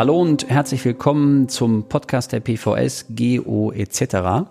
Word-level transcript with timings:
Hallo 0.00 0.18
und 0.18 0.48
herzlich 0.48 0.82
willkommen 0.86 1.50
zum 1.50 1.90
Podcast 1.90 2.32
der 2.32 2.40
PVS, 2.40 3.04
GO 3.14 3.70
etc. 3.70 4.48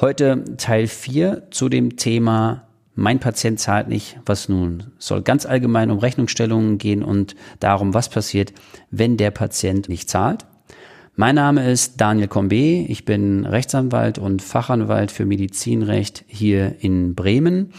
Heute 0.00 0.44
Teil 0.58 0.86
4 0.86 1.50
zu 1.50 1.68
dem 1.68 1.96
Thema 1.96 2.68
Mein 2.94 3.18
Patient 3.18 3.58
zahlt 3.58 3.88
nicht, 3.88 4.20
was 4.26 4.48
nun? 4.48 4.92
Es 4.96 5.08
soll 5.08 5.22
ganz 5.22 5.44
allgemein 5.44 5.90
um 5.90 5.98
Rechnungsstellungen 5.98 6.78
gehen 6.78 7.02
und 7.02 7.34
darum, 7.58 7.94
was 7.94 8.10
passiert, 8.10 8.52
wenn 8.92 9.16
der 9.16 9.32
Patient 9.32 9.88
nicht 9.88 10.08
zahlt. 10.08 10.46
Mein 11.16 11.34
Name 11.34 11.68
ist 11.68 12.00
Daniel 12.00 12.28
Combe, 12.28 12.54
ich 12.54 13.04
bin 13.04 13.46
Rechtsanwalt 13.46 14.18
und 14.18 14.40
Fachanwalt 14.40 15.10
für 15.10 15.26
Medizinrecht 15.26 16.24
hier 16.28 16.76
in 16.78 17.16
Bremen 17.16 17.72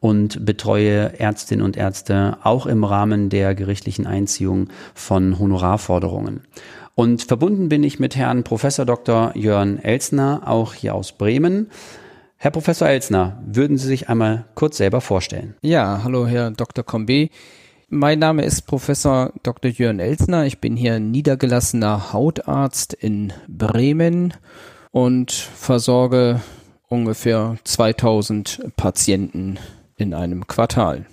und 0.00 0.44
betreue 0.44 1.18
Ärztinnen 1.18 1.64
und 1.64 1.76
Ärzte 1.76 2.38
auch 2.42 2.66
im 2.66 2.84
Rahmen 2.84 3.30
der 3.30 3.54
gerichtlichen 3.54 4.06
Einziehung 4.06 4.68
von 4.94 5.38
Honorarforderungen. 5.38 6.42
Und 6.94 7.22
verbunden 7.22 7.68
bin 7.68 7.84
ich 7.84 8.00
mit 8.00 8.16
Herrn 8.16 8.42
Professor 8.42 8.84
Dr. 8.84 9.32
Jörn 9.36 9.78
Elsner, 9.78 10.42
auch 10.46 10.74
hier 10.74 10.94
aus 10.94 11.12
Bremen. 11.12 11.70
Herr 12.36 12.50
Professor 12.50 12.88
Elsner, 12.88 13.40
würden 13.46 13.76
Sie 13.78 13.86
sich 13.86 14.08
einmal 14.08 14.46
kurz 14.54 14.76
selber 14.76 15.00
vorstellen? 15.00 15.54
Ja, 15.62 16.02
hallo 16.04 16.26
Herr 16.26 16.50
Dr. 16.50 16.84
Combe. 16.84 17.30
Mein 17.88 18.18
Name 18.18 18.44
ist 18.44 18.62
Professor 18.66 19.32
Dr. 19.42 19.70
Jörn 19.70 19.98
Elsner. 19.98 20.44
Ich 20.44 20.60
bin 20.60 20.76
hier 20.76 21.00
niedergelassener 21.00 22.12
Hautarzt 22.12 22.92
in 22.92 23.32
Bremen 23.48 24.34
und 24.90 25.32
versorge 25.32 26.40
ungefähr 26.88 27.56
2000 27.64 28.60
Patienten 28.76 29.58
in 29.98 30.14
einem 30.14 30.46
Quartal. 30.46 31.04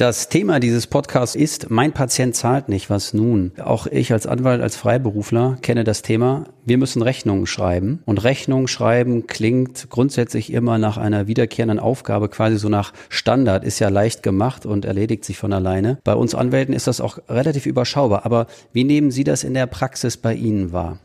Das 0.00 0.30
Thema 0.30 0.60
dieses 0.60 0.86
Podcasts 0.86 1.36
ist, 1.36 1.68
mein 1.68 1.92
Patient 1.92 2.34
zahlt 2.34 2.70
nicht, 2.70 2.88
was 2.88 3.12
nun? 3.12 3.52
Auch 3.62 3.86
ich 3.86 4.14
als 4.14 4.26
Anwalt, 4.26 4.62
als 4.62 4.74
Freiberufler 4.74 5.58
kenne 5.60 5.84
das 5.84 6.00
Thema. 6.00 6.44
Wir 6.64 6.78
müssen 6.78 7.02
Rechnungen 7.02 7.46
schreiben. 7.46 8.02
Und 8.06 8.24
Rechnungen 8.24 8.66
schreiben 8.66 9.26
klingt 9.26 9.90
grundsätzlich 9.90 10.54
immer 10.54 10.78
nach 10.78 10.96
einer 10.96 11.26
wiederkehrenden 11.26 11.78
Aufgabe, 11.78 12.30
quasi 12.30 12.56
so 12.56 12.70
nach 12.70 12.94
Standard, 13.10 13.62
ist 13.62 13.78
ja 13.78 13.90
leicht 13.90 14.22
gemacht 14.22 14.64
und 14.64 14.86
erledigt 14.86 15.22
sich 15.26 15.36
von 15.36 15.52
alleine. 15.52 15.98
Bei 16.02 16.14
uns 16.14 16.34
Anwälten 16.34 16.74
ist 16.74 16.86
das 16.86 17.02
auch 17.02 17.18
relativ 17.28 17.66
überschaubar. 17.66 18.24
Aber 18.24 18.46
wie 18.72 18.84
nehmen 18.84 19.10
Sie 19.10 19.24
das 19.24 19.44
in 19.44 19.52
der 19.52 19.66
Praxis 19.66 20.16
bei 20.16 20.32
Ihnen 20.32 20.72
wahr? 20.72 20.98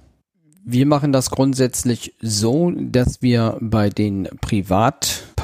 Wir 0.63 0.85
machen 0.85 1.11
das 1.11 1.31
grundsätzlich 1.31 2.15
so, 2.21 2.71
dass 2.71 3.21
wir 3.21 3.57
bei 3.59 3.89
den 3.89 4.29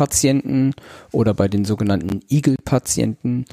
Privatpatienten 0.01 0.73
oder 1.11 1.33
bei 1.35 1.47
den 1.47 1.63
sogenannten 1.63 2.21
Eagle-Patienten 2.27 3.45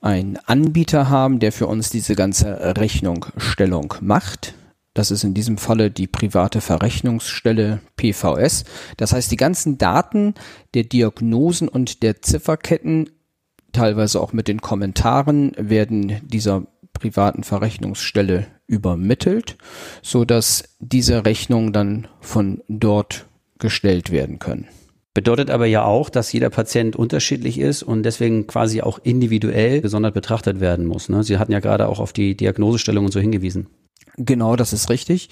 einen 0.00 0.36
Anbieter 0.36 1.08
haben, 1.08 1.40
der 1.40 1.50
für 1.50 1.66
uns 1.66 1.90
diese 1.90 2.14
ganze 2.14 2.76
Rechnungsstellung 2.76 3.94
macht. 4.00 4.54
Das 4.94 5.10
ist 5.10 5.24
in 5.24 5.34
diesem 5.34 5.58
Falle 5.58 5.90
die 5.90 6.06
private 6.06 6.60
Verrechnungsstelle 6.60 7.80
PVS. 7.96 8.64
Das 8.96 9.12
heißt, 9.12 9.30
die 9.32 9.36
ganzen 9.36 9.78
Daten 9.78 10.34
der 10.74 10.84
Diagnosen 10.84 11.68
und 11.68 12.04
der 12.04 12.22
Zifferketten, 12.22 13.10
teilweise 13.72 14.20
auch 14.20 14.32
mit 14.32 14.46
den 14.46 14.60
Kommentaren, 14.60 15.52
werden 15.58 16.20
dieser 16.24 16.66
privaten 16.92 17.42
Verrechnungsstelle 17.42 18.46
übermittelt, 18.68 19.58
so 20.02 20.24
dass 20.24 20.76
diese 20.78 21.26
Rechnungen 21.26 21.72
dann 21.72 22.06
von 22.20 22.62
dort 22.68 23.26
gestellt 23.58 24.12
werden 24.12 24.38
können. 24.38 24.68
Bedeutet 25.16 25.48
aber 25.48 25.64
ja 25.64 25.82
auch, 25.82 26.10
dass 26.10 26.30
jeder 26.30 26.50
Patient 26.50 26.94
unterschiedlich 26.94 27.58
ist 27.58 27.82
und 27.82 28.02
deswegen 28.02 28.46
quasi 28.46 28.82
auch 28.82 28.98
individuell 29.02 29.80
gesondert 29.80 30.12
betrachtet 30.12 30.60
werden 30.60 30.84
muss. 30.84 31.08
Ne? 31.08 31.24
Sie 31.24 31.38
hatten 31.38 31.52
ja 31.52 31.60
gerade 31.60 31.88
auch 31.88 32.00
auf 32.00 32.12
die 32.12 32.36
Diagnosestellung 32.36 33.06
und 33.06 33.12
so 33.12 33.18
hingewiesen. 33.18 33.66
Genau, 34.18 34.56
das 34.56 34.72
ist 34.72 34.88
richtig. 34.88 35.28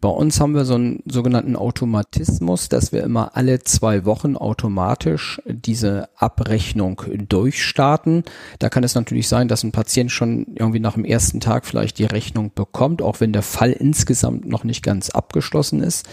Bei 0.00 0.08
uns 0.08 0.40
haben 0.40 0.56
wir 0.56 0.64
so 0.64 0.74
einen 0.74 1.04
sogenannten 1.06 1.54
Automatismus, 1.54 2.68
dass 2.68 2.90
wir 2.90 3.04
immer 3.04 3.36
alle 3.36 3.60
zwei 3.60 4.04
Wochen 4.04 4.36
automatisch 4.36 5.40
diese 5.46 6.08
Abrechnung 6.16 7.00
durchstarten. 7.28 8.24
Da 8.58 8.70
kann 8.70 8.82
es 8.82 8.96
natürlich 8.96 9.28
sein, 9.28 9.46
dass 9.46 9.62
ein 9.62 9.70
Patient 9.70 10.10
schon 10.10 10.46
irgendwie 10.56 10.80
nach 10.80 10.94
dem 10.94 11.04
ersten 11.04 11.38
Tag 11.38 11.64
vielleicht 11.64 11.98
die 11.98 12.06
Rechnung 12.06 12.50
bekommt, 12.52 13.02
auch 13.02 13.20
wenn 13.20 13.32
der 13.32 13.42
Fall 13.42 13.70
insgesamt 13.70 14.48
noch 14.48 14.64
nicht 14.64 14.82
ganz 14.82 15.10
abgeschlossen 15.10 15.80
ist. 15.80 16.04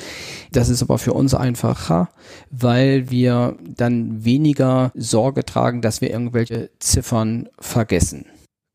Das 0.51 0.69
ist 0.69 0.83
aber 0.83 0.99
für 0.99 1.13
uns 1.13 1.33
einfacher, 1.33 2.09
weil 2.51 3.09
wir 3.09 3.57
dann 3.63 4.23
weniger 4.23 4.91
Sorge 4.93 5.43
tragen, 5.43 5.81
dass 5.81 6.01
wir 6.01 6.11
irgendwelche 6.11 6.69
Ziffern 6.77 7.49
vergessen. 7.59 8.25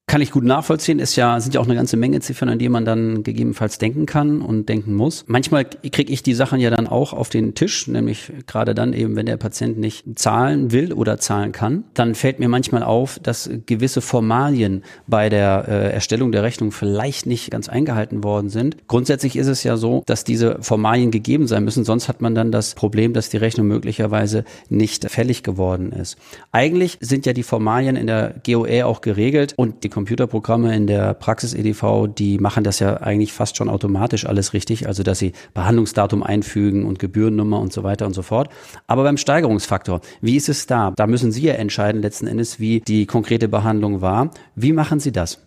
Kann 0.08 0.20
ich 0.20 0.30
gut 0.30 0.44
nachvollziehen, 0.44 1.00
ist 1.00 1.16
ja, 1.16 1.40
sind 1.40 1.56
ja 1.56 1.60
auch 1.60 1.64
eine 1.64 1.74
ganze 1.74 1.96
Menge 1.96 2.20
Ziffern, 2.20 2.48
an 2.48 2.60
die 2.60 2.68
man 2.68 2.84
dann 2.84 3.24
gegebenenfalls 3.24 3.78
denken 3.78 4.06
kann 4.06 4.40
und 4.40 4.68
denken 4.68 4.94
muss. 4.94 5.24
Manchmal 5.26 5.64
kriege 5.64 6.12
ich 6.12 6.22
die 6.22 6.34
Sachen 6.34 6.60
ja 6.60 6.70
dann 6.70 6.86
auch 6.86 7.12
auf 7.12 7.28
den 7.28 7.56
Tisch, 7.56 7.88
nämlich 7.88 8.30
gerade 8.46 8.76
dann 8.76 8.92
eben, 8.92 9.16
wenn 9.16 9.26
der 9.26 9.36
Patient 9.36 9.78
nicht 9.78 10.04
zahlen 10.16 10.70
will 10.70 10.92
oder 10.92 11.18
zahlen 11.18 11.50
kann, 11.50 11.82
dann 11.94 12.14
fällt 12.14 12.38
mir 12.38 12.48
manchmal 12.48 12.84
auf, 12.84 13.18
dass 13.20 13.50
gewisse 13.66 14.00
Formalien 14.00 14.84
bei 15.08 15.28
der 15.28 15.64
äh, 15.66 15.92
Erstellung 15.92 16.30
der 16.30 16.44
Rechnung 16.44 16.70
vielleicht 16.70 17.26
nicht 17.26 17.50
ganz 17.50 17.68
eingehalten 17.68 18.22
worden 18.22 18.48
sind. 18.48 18.76
Grundsätzlich 18.86 19.34
ist 19.34 19.48
es 19.48 19.64
ja 19.64 19.76
so, 19.76 20.04
dass 20.06 20.22
diese 20.22 20.58
Formalien 20.60 21.10
gegeben 21.10 21.48
sein 21.48 21.64
müssen, 21.64 21.84
sonst 21.84 22.08
hat 22.08 22.20
man 22.20 22.36
dann 22.36 22.52
das 22.52 22.76
Problem, 22.76 23.12
dass 23.12 23.28
die 23.28 23.38
Rechnung 23.38 23.66
möglicherweise 23.66 24.44
nicht 24.68 25.10
fällig 25.10 25.42
geworden 25.42 25.90
ist. 25.90 26.16
Eigentlich 26.52 26.96
sind 27.00 27.26
ja 27.26 27.32
die 27.32 27.42
Formalien 27.42 27.96
in 27.96 28.06
der 28.06 28.36
GOE 28.46 28.86
auch 28.86 29.00
geregelt 29.00 29.54
und 29.56 29.82
die 29.82 29.95
Computerprogramme 29.96 30.76
in 30.76 30.86
der 30.86 31.14
Praxis-EDV, 31.14 32.08
die 32.08 32.36
machen 32.36 32.64
das 32.64 32.80
ja 32.80 32.98
eigentlich 32.98 33.32
fast 33.32 33.56
schon 33.56 33.70
automatisch 33.70 34.26
alles 34.26 34.52
richtig, 34.52 34.86
also 34.86 35.02
dass 35.02 35.18
sie 35.18 35.32
Behandlungsdatum 35.54 36.22
einfügen 36.22 36.84
und 36.84 36.98
Gebührennummer 36.98 37.58
und 37.58 37.72
so 37.72 37.82
weiter 37.82 38.04
und 38.04 38.12
so 38.12 38.20
fort. 38.20 38.50
Aber 38.86 39.04
beim 39.04 39.16
Steigerungsfaktor, 39.16 40.02
wie 40.20 40.36
ist 40.36 40.50
es 40.50 40.66
da? 40.66 40.92
Da 40.94 41.06
müssen 41.06 41.32
Sie 41.32 41.44
ja 41.44 41.54
entscheiden 41.54 42.02
letzten 42.02 42.26
Endes, 42.26 42.60
wie 42.60 42.80
die 42.80 43.06
konkrete 43.06 43.48
Behandlung 43.48 44.02
war. 44.02 44.32
Wie 44.54 44.74
machen 44.74 45.00
Sie 45.00 45.12
das? 45.12 45.38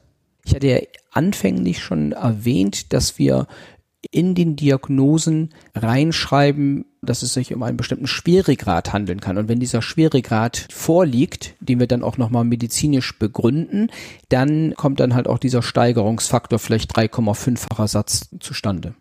Ich 0.43 0.55
hatte 0.55 0.67
ja 0.67 0.79
anfänglich 1.11 1.77
schon 1.77 2.13
erwähnt, 2.13 2.91
dass 2.91 3.19
wir 3.19 3.45
in 4.11 4.35
den 4.35 4.55
Diagnosen 4.55 5.53
reinschreiben, 5.75 6.85
dass 7.01 7.21
es 7.21 7.33
sich 7.33 7.53
um 7.53 7.63
einen 7.63 7.77
bestimmten 7.77 8.07
Schweregrad 8.07 8.93
handeln 8.93 9.19
kann. 9.19 9.37
Und 9.37 9.47
wenn 9.47 9.59
dieser 9.59 9.81
Schweregrad 9.81 10.67
vorliegt, 10.71 11.55
den 11.59 11.79
wir 11.79 11.87
dann 11.87 12.03
auch 12.03 12.17
nochmal 12.17 12.45
medizinisch 12.45 13.17
begründen, 13.17 13.89
dann 14.29 14.73
kommt 14.75 14.99
dann 14.99 15.15
halt 15.15 15.27
auch 15.27 15.37
dieser 15.37 15.61
Steigerungsfaktor 15.61 16.59
vielleicht 16.59 16.95
3,5-facher 16.95 17.87
Satz 17.87 18.29
zustande. 18.39 18.95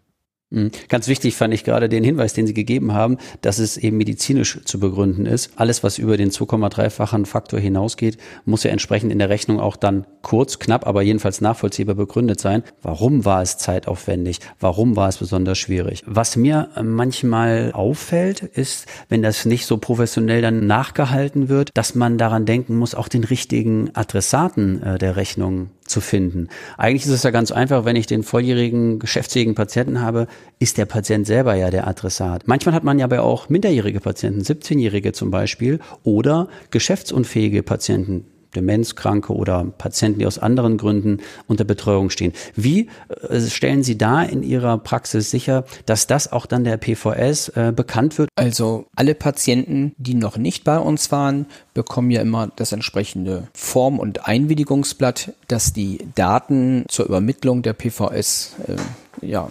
Mhm. 0.51 0.71
Ganz 0.89 1.09
wichtig 1.09 1.37
fand 1.37 1.53
ich 1.53 1.63
gerade 1.63 1.89
den 1.89 2.05
Hinweis, 2.05 2.33
den 2.33 2.47
Sie 2.47 2.55
gegeben 2.55 2.95
haben, 2.95 3.19
dass 3.43 3.59
es 3.59 3.77
eben 3.77 3.99
medizinisch 3.99 4.61
zu 4.65 4.81
begründen 4.81 5.27
ist. 5.27 5.51
Alles, 5.57 5.83
was 5.83 5.99
über 5.99 6.17
den 6.17 6.31
2,3-fachen 6.31 7.27
Faktor 7.27 7.61
hinausgeht, 7.61 8.17
muss 8.47 8.63
ja 8.63 8.71
entsprechend 8.71 9.13
in 9.13 9.19
der 9.19 9.29
Rechnung 9.29 9.61
auch 9.61 9.77
dann 9.77 10.07
kurz, 10.23 10.59
knapp, 10.59 10.87
aber 10.87 11.03
jedenfalls 11.03 11.43
nachvollziehbar 11.43 11.95
begründet 11.95 12.41
sein. 12.41 12.63
Warum 12.83 13.27
war 13.27 13.43
es 13.43 13.59
zeitaufwendig? 13.59 14.41
Warum 14.59 14.97
war 14.97 15.09
es 15.09 15.19
besonders 15.19 15.59
schwierig? 15.59 16.03
Was 16.07 16.37
mir 16.37 16.71
manchmal 16.83 17.73
auffällt, 17.73 18.43
ist, 18.43 18.87
wenn 19.11 19.23
das 19.23 19.45
nicht 19.45 19.67
so 19.67 19.77
professionell 19.77 20.41
dann 20.41 20.67
nachgehalten 20.67 21.51
wird, 21.51 21.71
dass 21.75 21.95
man 21.95 22.17
daran 22.17 22.47
denken 22.47 22.77
muss, 22.77 22.95
auch 22.95 23.09
den 23.09 23.25
richtigen 23.25 23.91
Adressaten 23.95 24.83
äh, 24.83 24.99
der 24.99 25.17
Rechnung 25.17 25.71
zu 25.89 26.01
finden. 26.01 26.49
Eigentlich 26.77 27.05
ist 27.05 27.13
es 27.13 27.23
ja 27.23 27.31
ganz 27.31 27.51
einfach, 27.51 27.85
wenn 27.85 27.97
ich 27.97 28.07
den 28.07 28.23
volljährigen, 28.23 28.99
geschäftsfähigen 28.99 29.55
Patienten 29.55 30.01
habe, 30.01 30.27
ist 30.59 30.79
der 30.79 30.87
Patient 30.87 31.27
selber 31.27 31.55
ja 31.55 31.71
der 31.71 31.87
Adressat. 31.87 32.47
Manchmal 32.47 32.75
hat 32.75 32.85
man 32.85 32.99
ja 32.99 33.05
aber 33.05 33.23
auch 33.23 33.49
minderjährige 33.49 34.01
Patienten, 34.01 34.43
17-Jährige 34.43 35.13
zum 35.13 35.31
Beispiel, 35.31 35.81
oder 36.03 36.49
geschäftsunfähige 36.71 37.63
Patienten, 37.63 38.25
Demenzkranke 38.55 39.33
oder 39.33 39.65
Patienten, 39.79 40.21
die 40.21 40.27
aus 40.27 40.39
anderen 40.39 40.79
Gründen 40.79 41.19
unter 41.47 41.65
Betreuung 41.65 42.11
stehen. 42.11 42.33
Wie 42.55 42.89
äh, 43.29 43.41
stellen 43.41 43.83
Sie 43.83 43.99
da 43.99 44.23
in 44.23 44.43
Ihrer 44.43 44.79
Praxis 44.79 45.31
sicher, 45.31 45.65
dass 45.87 46.07
das 46.07 46.33
auch 46.33 46.47
dann 46.47 46.65
der 46.65 46.77
PVS 46.77 47.49
äh, 47.51 47.73
bekannt 47.75 48.19
wird? 48.19 48.29
Also 48.37 48.87
alle 48.97 49.15
Patienten, 49.15 49.93
die 49.99 50.15
noch 50.15 50.37
nicht 50.37 50.65
bei 50.65 50.79
uns 50.79 51.11
waren, 51.13 51.47
bekommen 51.75 52.11
ja 52.11 52.23
immer 52.23 52.51
das 52.57 52.73
entsprechende 52.73 53.49
Form- 53.55 53.99
und 53.99 54.27
Einwilligungsblatt, 54.27 55.33
dass 55.49 55.73
die 55.73 56.09
Daten 56.15 56.85
zur 56.89 57.07
Übermittlung 57.07 57.63
der 57.63 57.73
PVS 57.73 58.57
äh, 58.67 58.77
ja, 59.23 59.49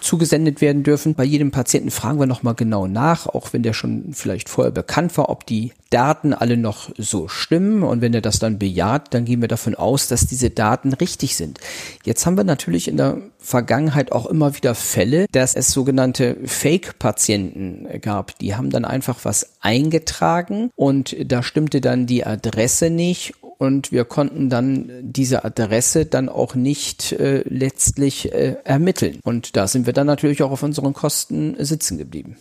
zugesendet 0.00 0.60
werden 0.60 0.82
dürfen. 0.82 1.14
Bei 1.14 1.24
jedem 1.24 1.50
Patienten 1.50 1.90
fragen 1.90 2.18
wir 2.18 2.26
nochmal 2.26 2.54
genau 2.54 2.86
nach, 2.86 3.26
auch 3.26 3.52
wenn 3.52 3.62
der 3.62 3.72
schon 3.72 4.12
vielleicht 4.12 4.48
vorher 4.48 4.72
bekannt 4.72 5.16
war, 5.16 5.28
ob 5.28 5.46
die 5.46 5.72
Daten 5.90 6.34
alle 6.34 6.56
noch 6.56 6.90
so 6.98 7.28
stimmen. 7.28 7.82
Und 7.82 8.00
wenn 8.00 8.14
er 8.14 8.20
das 8.20 8.38
dann 8.38 8.58
bejaht, 8.58 9.14
dann 9.14 9.24
gehen 9.24 9.40
wir 9.40 9.48
davon 9.48 9.74
aus, 9.74 10.08
dass 10.08 10.26
diese 10.26 10.50
Daten 10.50 10.92
richtig 10.92 11.36
sind. 11.36 11.58
Jetzt 12.04 12.26
haben 12.26 12.36
wir 12.36 12.44
natürlich 12.44 12.88
in 12.88 12.96
der 12.96 13.18
Vergangenheit 13.38 14.12
auch 14.12 14.26
immer 14.26 14.56
wieder 14.56 14.74
Fälle, 14.74 15.26
dass 15.32 15.54
es 15.54 15.70
sogenannte 15.72 16.36
Fake-Patienten 16.44 17.88
gab. 18.00 18.38
Die 18.38 18.54
haben 18.54 18.70
dann 18.70 18.84
einfach 18.84 19.24
was 19.24 19.52
eingetragen 19.60 20.70
und 20.76 21.16
da 21.30 21.42
stimmte 21.42 21.80
dann 21.80 22.06
die 22.06 22.26
Adresse 22.26 22.90
nicht 22.90 23.34
und 23.58 23.92
wir 23.92 24.04
konnten 24.04 24.48
dann 24.48 24.90
diese 25.02 25.44
Adresse 25.44 26.06
dann 26.06 26.28
auch 26.28 26.54
nicht 26.54 27.12
äh, 27.12 27.42
letztlich 27.46 28.32
äh, 28.32 28.56
ermitteln. 28.64 29.18
Und 29.24 29.56
da 29.56 29.66
sind 29.66 29.86
wir 29.86 29.92
dann 29.92 30.06
natürlich 30.06 30.42
auch 30.42 30.52
auf 30.52 30.62
unseren 30.62 30.94
Kosten 30.94 31.56
sitzen 31.58 31.98
geblieben. 31.98 32.36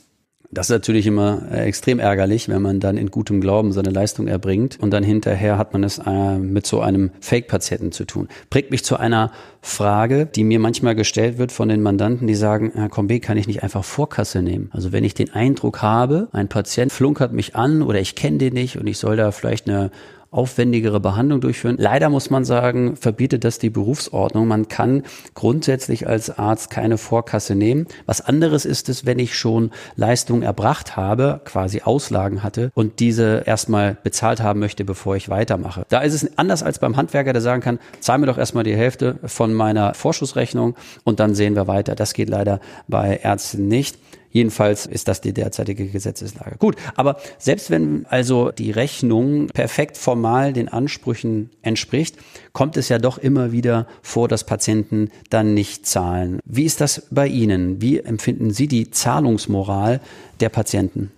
Das 0.49 0.67
ist 0.67 0.73
natürlich 0.73 1.05
immer 1.05 1.41
äh, 1.51 1.65
extrem 1.65 1.99
ärgerlich, 1.99 2.47
wenn 2.47 2.61
man 2.61 2.79
dann 2.79 2.95
in 2.95 3.11
gutem 3.11 3.41
Glauben 3.41 3.73
seine 3.73 3.89
Leistung 3.89 4.27
erbringt 4.27 4.77
und 4.79 4.91
dann 4.91 5.03
hinterher 5.03 5.57
hat 5.57 5.73
man 5.73 5.83
es 5.83 5.99
äh, 5.99 6.37
mit 6.37 6.65
so 6.65 6.79
einem 6.79 7.11
Fake-Patienten 7.19 7.91
zu 7.91 8.05
tun. 8.05 8.29
Bringt 8.49 8.71
mich 8.71 8.85
zu 8.85 8.95
einer 8.97 9.31
Frage, 9.61 10.25
die 10.25 10.45
mir 10.45 10.59
manchmal 10.59 10.95
gestellt 10.95 11.37
wird 11.37 11.51
von 11.51 11.67
den 11.67 11.81
Mandanten, 11.81 12.27
die 12.27 12.35
sagen, 12.35 12.71
Herr 12.75 12.87
Combe, 12.87 13.19
kann 13.19 13.37
ich 13.37 13.47
nicht 13.47 13.61
einfach 13.61 13.83
Vorkasse 13.83 14.41
nehmen? 14.41 14.69
Also 14.71 14.93
wenn 14.93 15.03
ich 15.03 15.13
den 15.13 15.31
Eindruck 15.31 15.81
habe, 15.81 16.29
ein 16.31 16.47
Patient 16.47 16.93
flunkert 16.93 17.33
mich 17.33 17.57
an 17.57 17.81
oder 17.81 17.99
ich 17.99 18.15
kenne 18.15 18.37
den 18.37 18.53
nicht 18.53 18.77
und 18.77 18.87
ich 18.87 18.99
soll 18.99 19.17
da 19.17 19.31
vielleicht 19.31 19.67
eine 19.67 19.91
aufwendigere 20.31 20.99
Behandlung 20.99 21.41
durchführen. 21.41 21.77
Leider 21.79 22.09
muss 22.09 22.29
man 22.29 22.45
sagen, 22.45 22.95
verbietet 22.95 23.43
das 23.43 23.59
die 23.59 23.69
Berufsordnung. 23.69 24.47
Man 24.47 24.67
kann 24.67 25.03
grundsätzlich 25.33 26.07
als 26.07 26.37
Arzt 26.37 26.69
keine 26.69 26.97
Vorkasse 26.97 27.55
nehmen. 27.55 27.87
Was 28.05 28.21
anderes 28.21 28.65
ist 28.65 28.89
es, 28.89 29.05
wenn 29.05 29.19
ich 29.19 29.37
schon 29.37 29.71
Leistungen 29.95 30.43
erbracht 30.43 30.97
habe, 30.97 31.41
quasi 31.45 31.81
Auslagen 31.81 32.43
hatte 32.43 32.71
und 32.73 32.99
diese 32.99 33.43
erstmal 33.45 33.97
bezahlt 34.03 34.41
haben 34.41 34.59
möchte, 34.59 34.83
bevor 34.83 35.15
ich 35.15 35.29
weitermache. 35.29 35.85
Da 35.89 36.01
ist 36.01 36.13
es 36.13 36.37
anders 36.37 36.63
als 36.63 36.79
beim 36.79 36.97
Handwerker, 36.97 37.33
der 37.33 37.41
sagen 37.41 37.61
kann, 37.61 37.79
zahl 37.99 38.17
mir 38.17 38.27
doch 38.27 38.37
erstmal 38.37 38.63
die 38.63 38.75
Hälfte 38.75 39.19
von 39.23 39.53
meiner 39.53 39.93
Vorschussrechnung 39.93 40.75
und 41.03 41.19
dann 41.19 41.35
sehen 41.35 41.55
wir 41.55 41.67
weiter. 41.67 41.95
Das 41.95 42.13
geht 42.13 42.29
leider 42.29 42.59
bei 42.87 43.17
Ärzten 43.23 43.67
nicht. 43.67 43.97
Jedenfalls 44.31 44.85
ist 44.85 45.07
das 45.07 45.21
die 45.21 45.33
derzeitige 45.33 45.87
Gesetzeslage. 45.87 46.57
Gut, 46.57 46.75
aber 46.95 47.17
selbst 47.37 47.69
wenn 47.69 48.05
also 48.07 48.51
die 48.51 48.71
Rechnung 48.71 49.47
perfekt 49.47 49.97
formal 49.97 50.53
den 50.53 50.69
Ansprüchen 50.69 51.49
entspricht, 51.61 52.17
kommt 52.53 52.77
es 52.77 52.89
ja 52.89 52.99
doch 52.99 53.17
immer 53.17 53.51
wieder 53.51 53.87
vor, 54.01 54.27
dass 54.27 54.43
Patienten 54.43 55.09
dann 55.29 55.53
nicht 55.53 55.85
zahlen. 55.85 56.39
Wie 56.45 56.65
ist 56.65 56.81
das 56.81 57.07
bei 57.09 57.27
Ihnen? 57.27 57.81
Wie 57.81 57.99
empfinden 57.99 58.51
Sie 58.51 58.67
die 58.67 58.91
Zahlungsmoral 58.91 60.01
der 60.39 60.49
Patienten? 60.49 61.11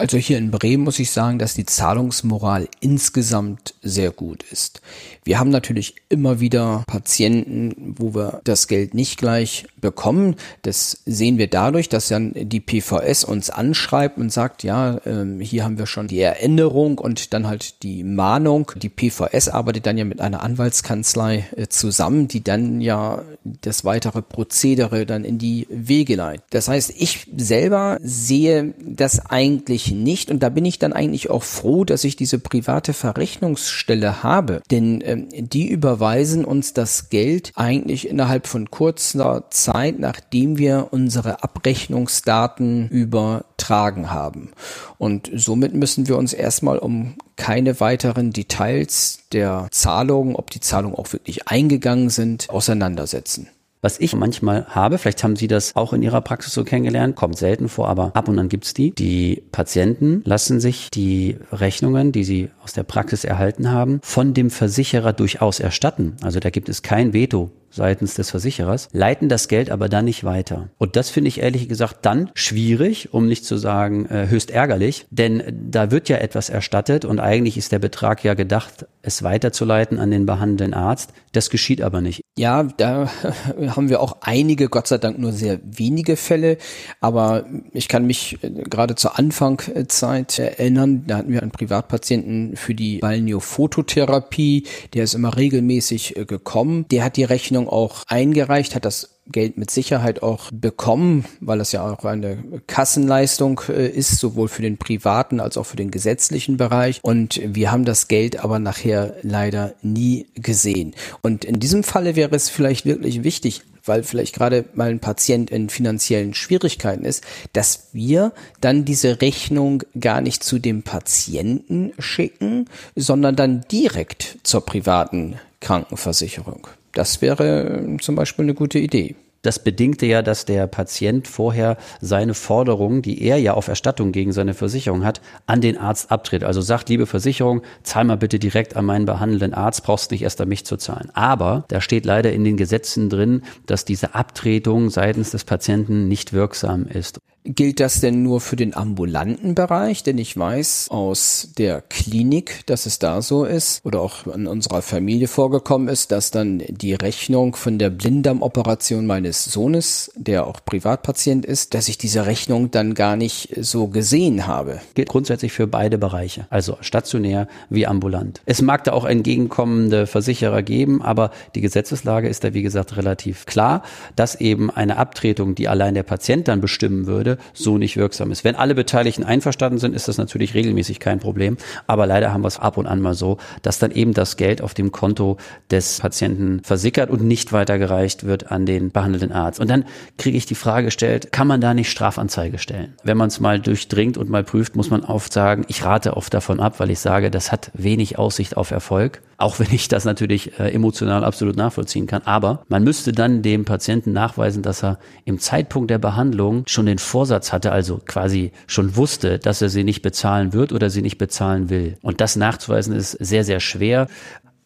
Also 0.00 0.16
hier 0.16 0.38
in 0.38 0.50
Bremen 0.50 0.84
muss 0.84 0.98
ich 0.98 1.10
sagen, 1.10 1.38
dass 1.38 1.52
die 1.52 1.66
Zahlungsmoral 1.66 2.68
insgesamt 2.80 3.74
sehr 3.82 4.10
gut 4.10 4.42
ist. 4.50 4.80
Wir 5.24 5.38
haben 5.38 5.50
natürlich 5.50 5.94
immer 6.08 6.40
wieder 6.40 6.84
Patienten, 6.86 7.96
wo 7.98 8.14
wir 8.14 8.40
das 8.44 8.66
Geld 8.66 8.94
nicht 8.94 9.18
gleich 9.18 9.66
bekommen. 9.78 10.36
Das 10.62 11.02
sehen 11.04 11.36
wir 11.36 11.48
dadurch, 11.48 11.90
dass 11.90 12.08
dann 12.08 12.32
die 12.34 12.60
PVS 12.60 13.24
uns 13.24 13.50
anschreibt 13.50 14.16
und 14.16 14.32
sagt, 14.32 14.62
ja, 14.62 15.02
ähm, 15.04 15.38
hier 15.38 15.64
haben 15.64 15.76
wir 15.76 15.86
schon 15.86 16.08
die 16.08 16.20
Erinnerung 16.20 16.96
und 16.96 17.34
dann 17.34 17.46
halt 17.46 17.82
die 17.82 18.02
Mahnung. 18.02 18.72
Die 18.76 18.88
PVS 18.88 19.48
arbeitet 19.48 19.84
dann 19.84 19.98
ja 19.98 20.06
mit 20.06 20.22
einer 20.22 20.42
Anwaltskanzlei 20.42 21.44
äh, 21.56 21.66
zusammen, 21.68 22.26
die 22.26 22.42
dann 22.42 22.80
ja 22.80 23.22
das 23.44 23.84
weitere 23.84 24.22
Prozedere 24.22 25.04
dann 25.04 25.24
in 25.24 25.36
die 25.36 25.66
Wege 25.68 26.14
leitet. 26.16 26.46
Das 26.50 26.68
heißt, 26.68 26.94
ich 26.96 27.26
selber 27.36 27.98
sehe 28.02 28.72
das 28.82 29.26
eigentlich 29.26 29.89
nicht. 29.90 30.30
Und 30.30 30.42
da 30.42 30.48
bin 30.48 30.64
ich 30.64 30.78
dann 30.78 30.92
eigentlich 30.92 31.30
auch 31.30 31.42
froh, 31.42 31.84
dass 31.84 32.04
ich 32.04 32.16
diese 32.16 32.38
private 32.38 32.92
Verrechnungsstelle 32.92 34.22
habe. 34.22 34.62
Denn 34.70 35.02
ähm, 35.04 35.28
die 35.32 35.68
überweisen 35.68 36.44
uns 36.44 36.72
das 36.72 37.08
Geld 37.08 37.52
eigentlich 37.54 38.08
innerhalb 38.08 38.46
von 38.46 38.70
kurzer 38.70 39.46
Zeit, 39.50 39.98
nachdem 39.98 40.58
wir 40.58 40.88
unsere 40.90 41.42
Abrechnungsdaten 41.42 42.88
übertragen 42.88 44.10
haben. 44.10 44.50
Und 44.98 45.30
somit 45.34 45.74
müssen 45.74 46.08
wir 46.08 46.16
uns 46.16 46.32
erstmal 46.32 46.78
um 46.78 47.14
keine 47.36 47.80
weiteren 47.80 48.32
Details 48.32 49.20
der 49.32 49.68
Zahlungen, 49.70 50.36
ob 50.36 50.50
die 50.50 50.60
Zahlungen 50.60 50.96
auch 50.96 51.12
wirklich 51.12 51.48
eingegangen 51.48 52.10
sind, 52.10 52.50
auseinandersetzen. 52.50 53.48
Was 53.82 53.98
ich 53.98 54.14
manchmal 54.14 54.66
habe, 54.66 54.98
vielleicht 54.98 55.24
haben 55.24 55.36
Sie 55.36 55.48
das 55.48 55.74
auch 55.74 55.94
in 55.94 56.02
Ihrer 56.02 56.20
Praxis 56.20 56.52
so 56.52 56.64
kennengelernt, 56.64 57.16
kommt 57.16 57.38
selten 57.38 57.68
vor, 57.68 57.88
aber 57.88 58.10
ab 58.14 58.28
und 58.28 58.38
an 58.38 58.50
gibt's 58.50 58.74
die. 58.74 58.90
Die 58.90 59.42
Patienten 59.52 60.20
lassen 60.26 60.60
sich 60.60 60.90
die 60.90 61.38
Rechnungen, 61.50 62.12
die 62.12 62.24
sie 62.24 62.50
aus 62.62 62.74
der 62.74 62.82
Praxis 62.82 63.24
erhalten 63.24 63.70
haben, 63.70 64.00
von 64.02 64.34
dem 64.34 64.50
Versicherer 64.50 65.14
durchaus 65.14 65.60
erstatten. 65.60 66.16
Also 66.20 66.40
da 66.40 66.50
gibt 66.50 66.68
es 66.68 66.82
kein 66.82 67.14
Veto 67.14 67.50
seitens 67.70 68.14
des 68.14 68.30
Versicherers, 68.30 68.88
leiten 68.92 69.28
das 69.28 69.48
Geld 69.48 69.70
aber 69.70 69.88
dann 69.88 70.04
nicht 70.04 70.24
weiter. 70.24 70.68
Und 70.78 70.96
das 70.96 71.08
finde 71.08 71.28
ich 71.28 71.40
ehrlich 71.40 71.68
gesagt 71.68 72.04
dann 72.04 72.30
schwierig, 72.34 73.14
um 73.14 73.26
nicht 73.26 73.44
zu 73.44 73.56
sagen 73.56 74.06
äh, 74.06 74.26
höchst 74.28 74.50
ärgerlich, 74.50 75.06
denn 75.10 75.42
da 75.70 75.90
wird 75.90 76.08
ja 76.08 76.18
etwas 76.18 76.50
erstattet 76.50 77.04
und 77.04 77.20
eigentlich 77.20 77.56
ist 77.56 77.72
der 77.72 77.78
Betrag 77.78 78.24
ja 78.24 78.34
gedacht, 78.34 78.86
es 79.02 79.22
weiterzuleiten 79.22 79.98
an 79.98 80.10
den 80.10 80.26
behandelnden 80.26 80.74
Arzt. 80.74 81.12
Das 81.32 81.48
geschieht 81.48 81.80
aber 81.80 82.00
nicht. 82.00 82.22
Ja, 82.38 82.62
da 82.62 83.10
haben 83.76 83.88
wir 83.88 84.00
auch 84.00 84.18
einige, 84.22 84.68
Gott 84.68 84.86
sei 84.86 84.98
Dank 84.98 85.18
nur 85.18 85.32
sehr 85.32 85.60
wenige 85.62 86.16
Fälle, 86.16 86.56
aber 87.00 87.44
ich 87.72 87.88
kann 87.88 88.06
mich 88.06 88.42
äh, 88.42 88.50
gerade 88.50 88.94
zur 88.94 89.18
Anfangszeit 89.18 90.38
erinnern, 90.38 91.04
da 91.06 91.18
hatten 91.18 91.32
wir 91.32 91.42
einen 91.42 91.50
Privatpatienten 91.50 92.56
für 92.56 92.74
die 92.74 92.98
Balneophototherapie, 92.98 94.66
der 94.94 95.04
ist 95.04 95.14
immer 95.14 95.36
regelmäßig 95.36 96.16
äh, 96.16 96.24
gekommen, 96.24 96.86
der 96.88 97.04
hat 97.04 97.16
die 97.16 97.24
Rechnung 97.24 97.50
Rechnung 97.50 97.68
auch 97.68 98.04
eingereicht, 98.06 98.74
hat 98.74 98.84
das 98.84 99.19
Geld 99.26 99.58
mit 99.58 99.70
Sicherheit 99.70 100.22
auch 100.22 100.50
bekommen, 100.52 101.24
weil 101.40 101.58
das 101.58 101.72
ja 101.72 101.88
auch 101.88 102.04
eine 102.04 102.42
Kassenleistung 102.66 103.60
äh, 103.68 103.88
ist, 103.88 104.18
sowohl 104.18 104.48
für 104.48 104.62
den 104.62 104.76
privaten 104.76 105.40
als 105.40 105.56
auch 105.56 105.66
für 105.66 105.76
den 105.76 105.90
gesetzlichen 105.90 106.56
Bereich. 106.56 107.00
Und 107.02 107.40
wir 107.44 107.70
haben 107.70 107.84
das 107.84 108.08
Geld 108.08 108.42
aber 108.42 108.58
nachher 108.58 109.16
leider 109.22 109.74
nie 109.82 110.26
gesehen. 110.34 110.94
Und 111.22 111.44
in 111.44 111.60
diesem 111.60 111.84
Falle 111.84 112.16
wäre 112.16 112.34
es 112.34 112.48
vielleicht 112.48 112.86
wirklich 112.86 113.22
wichtig, 113.22 113.62
weil 113.84 114.02
vielleicht 114.02 114.34
gerade 114.34 114.64
mal 114.74 114.90
ein 114.90 115.00
Patient 115.00 115.50
in 115.50 115.68
finanziellen 115.68 116.34
Schwierigkeiten 116.34 117.04
ist, 117.04 117.24
dass 117.52 117.88
wir 117.92 118.32
dann 118.60 118.84
diese 118.84 119.20
Rechnung 119.20 119.82
gar 119.98 120.20
nicht 120.20 120.42
zu 120.42 120.58
dem 120.58 120.82
Patienten 120.82 121.92
schicken, 121.98 122.66
sondern 122.94 123.36
dann 123.36 123.62
direkt 123.70 124.38
zur 124.42 124.64
privaten 124.64 125.36
Krankenversicherung. 125.60 126.66
Das 126.92 127.22
wäre 127.22 127.80
äh, 127.80 127.96
zum 127.98 128.14
Beispiel 128.14 128.44
eine 128.44 128.54
gute 128.54 128.78
Idee. 128.78 129.16
Das 129.42 129.58
bedingte 129.58 130.04
ja, 130.04 130.20
dass 130.20 130.44
der 130.44 130.66
Patient 130.66 131.26
vorher 131.26 131.78
seine 132.02 132.34
Forderungen, 132.34 133.00
die 133.00 133.22
er 133.22 133.38
ja 133.38 133.54
auf 133.54 133.68
Erstattung 133.68 134.12
gegen 134.12 134.32
seine 134.32 134.52
Versicherung 134.52 135.02
hat, 135.02 135.22
an 135.46 135.62
den 135.62 135.78
Arzt 135.78 136.10
abtritt. 136.10 136.44
Also 136.44 136.60
sagt, 136.60 136.90
liebe 136.90 137.06
Versicherung, 137.06 137.62
zahl 137.82 138.04
mal 138.04 138.18
bitte 138.18 138.38
direkt 138.38 138.76
an 138.76 138.84
meinen 138.84 139.06
behandelnden 139.06 139.54
Arzt, 139.54 139.82
brauchst 139.84 140.10
nicht 140.10 140.22
erst 140.22 140.42
an 140.42 140.48
mich 140.48 140.66
zu 140.66 140.76
zahlen. 140.76 141.08
Aber 141.14 141.64
da 141.68 141.80
steht 141.80 142.04
leider 142.04 142.32
in 142.32 142.44
den 142.44 142.58
Gesetzen 142.58 143.08
drin, 143.08 143.42
dass 143.64 143.86
diese 143.86 144.14
Abtretung 144.14 144.90
seitens 144.90 145.30
des 145.30 145.44
Patienten 145.44 146.06
nicht 146.06 146.34
wirksam 146.34 146.86
ist. 146.86 147.18
Gilt 147.44 147.80
das 147.80 148.00
denn 148.00 148.22
nur 148.22 148.42
für 148.42 148.56
den 148.56 148.74
ambulanten 148.74 149.54
Bereich? 149.54 150.02
Denn 150.02 150.18
ich 150.18 150.36
weiß 150.36 150.88
aus 150.90 151.48
der 151.56 151.80
Klinik, 151.80 152.66
dass 152.66 152.84
es 152.84 152.98
da 152.98 153.22
so 153.22 153.46
ist 153.46 153.84
oder 153.84 154.02
auch 154.02 154.26
in 154.26 154.46
unserer 154.46 154.82
Familie 154.82 155.26
vorgekommen 155.26 155.88
ist, 155.88 156.12
dass 156.12 156.30
dann 156.30 156.62
die 156.68 156.92
Rechnung 156.92 157.56
von 157.56 157.78
der 157.78 157.88
Blinddarmoperation 157.88 159.06
meines 159.06 159.44
Sohnes, 159.44 160.12
der 160.16 160.46
auch 160.46 160.62
Privatpatient 160.62 161.46
ist, 161.46 161.72
dass 161.72 161.88
ich 161.88 161.96
diese 161.96 162.26
Rechnung 162.26 162.70
dann 162.70 162.92
gar 162.92 163.16
nicht 163.16 163.54
so 163.58 163.88
gesehen 163.88 164.46
habe. 164.46 164.82
Gilt 164.92 165.08
grundsätzlich 165.08 165.52
für 165.52 165.66
beide 165.66 165.96
Bereiche, 165.96 166.46
also 166.50 166.76
stationär 166.82 167.48
wie 167.70 167.86
ambulant. 167.86 168.42
Es 168.44 168.60
mag 168.60 168.84
da 168.84 168.92
auch 168.92 169.06
entgegenkommende 169.06 170.06
Versicherer 170.06 170.62
geben, 170.62 171.00
aber 171.00 171.30
die 171.54 171.62
Gesetzeslage 171.62 172.28
ist 172.28 172.44
da 172.44 172.52
wie 172.52 172.62
gesagt 172.62 172.98
relativ 172.98 173.46
klar, 173.46 173.82
dass 174.14 174.34
eben 174.34 174.70
eine 174.70 174.98
Abtretung, 174.98 175.54
die 175.54 175.68
allein 175.68 175.94
der 175.94 176.02
Patient 176.02 176.46
dann 176.46 176.60
bestimmen 176.60 177.06
würde, 177.06 177.29
Ende 177.30 177.42
so 177.52 177.78
nicht 177.78 177.96
wirksam 177.96 178.30
ist. 178.30 178.44
Wenn 178.44 178.56
alle 178.56 178.74
Beteiligten 178.74 179.24
einverstanden 179.24 179.78
sind, 179.78 179.94
ist 179.94 180.08
das 180.08 180.18
natürlich 180.18 180.54
regelmäßig 180.54 181.00
kein 181.00 181.20
Problem. 181.20 181.56
Aber 181.86 182.06
leider 182.06 182.32
haben 182.32 182.42
wir 182.42 182.48
es 182.48 182.58
ab 182.58 182.76
und 182.76 182.86
an 182.86 183.00
mal 183.00 183.14
so, 183.14 183.38
dass 183.62 183.78
dann 183.78 183.90
eben 183.90 184.14
das 184.14 184.36
Geld 184.36 184.62
auf 184.62 184.74
dem 184.74 184.92
Konto 184.92 185.36
des 185.70 186.00
Patienten 186.00 186.62
versickert 186.64 187.10
und 187.10 187.22
nicht 187.22 187.52
weitergereicht 187.52 188.24
wird 188.24 188.50
an 188.50 188.66
den 188.66 188.90
behandelnden 188.90 189.32
Arzt. 189.32 189.60
Und 189.60 189.68
dann 189.70 189.84
kriege 190.18 190.36
ich 190.36 190.46
die 190.46 190.54
Frage 190.54 190.86
gestellt, 190.86 191.32
kann 191.32 191.46
man 191.46 191.60
da 191.60 191.74
nicht 191.74 191.90
Strafanzeige 191.90 192.58
stellen? 192.58 192.94
Wenn 193.04 193.16
man 193.16 193.28
es 193.28 193.40
mal 193.40 193.60
durchdringt 193.60 194.16
und 194.16 194.30
mal 194.30 194.44
prüft, 194.44 194.76
muss 194.76 194.90
man 194.90 195.04
oft 195.04 195.32
sagen, 195.32 195.64
ich 195.68 195.84
rate 195.84 196.16
oft 196.16 196.32
davon 196.34 196.60
ab, 196.60 196.80
weil 196.80 196.90
ich 196.90 197.00
sage, 197.00 197.30
das 197.30 197.52
hat 197.52 197.70
wenig 197.74 198.18
Aussicht 198.18 198.56
auf 198.56 198.70
Erfolg. 198.70 199.22
Auch 199.40 199.58
wenn 199.58 199.72
ich 199.72 199.88
das 199.88 200.04
natürlich 200.04 200.58
äh, 200.60 200.70
emotional 200.70 201.24
absolut 201.24 201.56
nachvollziehen 201.56 202.06
kann. 202.06 202.20
Aber 202.26 202.62
man 202.68 202.84
müsste 202.84 203.12
dann 203.12 203.40
dem 203.40 203.64
Patienten 203.64 204.12
nachweisen, 204.12 204.62
dass 204.62 204.84
er 204.84 204.98
im 205.24 205.38
Zeitpunkt 205.38 205.90
der 205.90 205.96
Behandlung 205.96 206.64
schon 206.66 206.84
den 206.84 206.98
Vorsatz 206.98 207.50
hatte, 207.50 207.72
also 207.72 208.02
quasi 208.04 208.52
schon 208.66 208.96
wusste, 208.96 209.38
dass 209.38 209.62
er 209.62 209.70
sie 209.70 209.82
nicht 209.82 210.02
bezahlen 210.02 210.52
wird 210.52 210.72
oder 210.72 210.90
sie 210.90 211.00
nicht 211.00 211.16
bezahlen 211.16 211.70
will. 211.70 211.96
Und 212.02 212.20
das 212.20 212.36
nachzuweisen 212.36 212.94
ist 212.94 213.12
sehr, 213.12 213.42
sehr 213.44 213.60
schwer. 213.60 214.08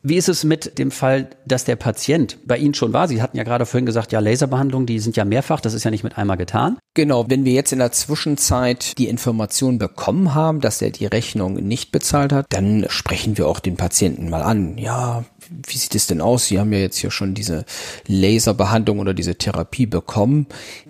Wie 0.06 0.16
ist 0.16 0.28
es 0.28 0.44
mit 0.44 0.78
dem 0.78 0.90
Fall, 0.90 1.30
dass 1.46 1.64
der 1.64 1.76
Patient 1.76 2.36
bei 2.44 2.58
Ihnen 2.58 2.74
schon 2.74 2.92
war? 2.92 3.08
Sie 3.08 3.22
hatten 3.22 3.38
ja 3.38 3.42
gerade 3.42 3.64
vorhin 3.64 3.86
gesagt, 3.86 4.12
ja, 4.12 4.20
Laserbehandlungen, 4.20 4.84
die 4.84 4.98
sind 4.98 5.16
ja 5.16 5.24
mehrfach, 5.24 5.62
das 5.62 5.72
ist 5.72 5.84
ja 5.84 5.90
nicht 5.90 6.04
mit 6.04 6.18
einmal 6.18 6.36
getan. 6.36 6.76
Genau, 6.92 7.30
wenn 7.30 7.46
wir 7.46 7.54
jetzt 7.54 7.72
in 7.72 7.78
der 7.78 7.90
Zwischenzeit 7.90 8.98
die 8.98 9.08
Information 9.08 9.78
bekommen 9.78 10.34
haben, 10.34 10.60
dass 10.60 10.82
er 10.82 10.90
die 10.90 11.06
Rechnung 11.06 11.54
nicht 11.54 11.90
bezahlt 11.90 12.34
hat, 12.34 12.44
dann 12.50 12.84
sprechen 12.90 13.38
wir 13.38 13.48
auch 13.48 13.60
den 13.60 13.76
Patienten 13.76 14.28
mal 14.28 14.42
an. 14.42 14.76
Ja, 14.76 15.24
wie 15.66 15.78
sieht 15.78 15.94
es 15.94 16.06
denn 16.06 16.20
aus? 16.20 16.46
Sie 16.46 16.58
haben 16.58 16.72
ja 16.72 16.78
jetzt 16.78 16.98
hier 16.98 17.10
schon 17.10 17.34
diese 17.34 17.64
Laserbehandlung 18.06 18.98
oder 18.98 19.14
diese 19.14 19.36
Therapie 19.36 19.86
bekommen. 19.86 20.46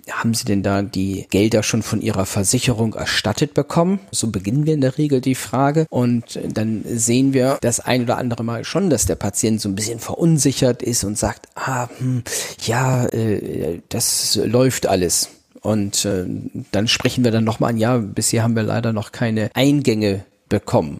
Haben 0.09 0.33
Sie 0.33 0.45
denn 0.45 0.63
da 0.63 0.81
die 0.81 1.25
Gelder 1.29 1.63
schon 1.63 1.81
von 1.81 2.01
Ihrer 2.01 2.25
Versicherung 2.25 2.93
erstattet 2.93 3.53
bekommen? 3.53 3.99
So 4.11 4.27
beginnen 4.27 4.65
wir 4.65 4.73
in 4.73 4.81
der 4.81 4.97
Regel 4.97 5.21
die 5.21 5.35
Frage. 5.35 5.85
Und 5.89 6.39
dann 6.53 6.83
sehen 6.85 7.33
wir 7.33 7.57
das 7.61 7.79
ein 7.79 8.03
oder 8.03 8.17
andere 8.17 8.43
Mal 8.43 8.63
schon, 8.63 8.89
dass 8.89 9.05
der 9.05 9.15
Patient 9.15 9.61
so 9.61 9.69
ein 9.69 9.75
bisschen 9.75 9.99
verunsichert 9.99 10.81
ist 10.81 11.03
und 11.03 11.17
sagt, 11.17 11.47
ah, 11.55 11.89
hm, 11.97 12.23
ja, 12.65 13.05
äh, 13.07 13.81
das 13.89 14.39
läuft 14.43 14.87
alles. 14.87 15.29
Und 15.61 16.05
äh, 16.05 16.25
dann 16.71 16.87
sprechen 16.87 17.23
wir 17.23 17.31
dann 17.31 17.43
nochmal 17.43 17.71
an, 17.71 17.77
ja, 17.77 17.97
bisher 17.97 18.43
haben 18.43 18.55
wir 18.55 18.63
leider 18.63 18.93
noch 18.93 19.11
keine 19.11 19.49
Eingänge 19.55 20.23
bekommen. 20.49 20.99